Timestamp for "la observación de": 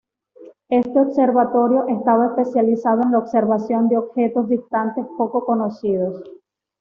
3.11-3.99